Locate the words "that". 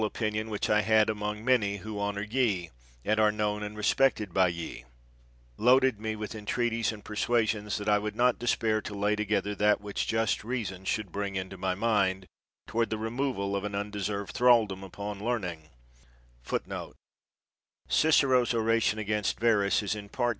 7.65-7.87, 9.53-9.79